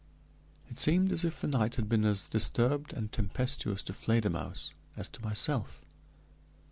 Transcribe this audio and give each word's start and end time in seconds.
It 0.67 0.79
seemed 0.79 1.11
as 1.11 1.23
if 1.23 1.39
the 1.39 1.47
night 1.47 1.75
had 1.75 1.87
been 1.87 2.05
as 2.05 2.27
disturbed 2.27 2.91
and 2.91 3.11
tempestuous 3.11 3.83
to 3.83 3.93
Fledermausse 3.93 4.73
as 4.97 5.07
to 5.09 5.21
myself. 5.21 5.83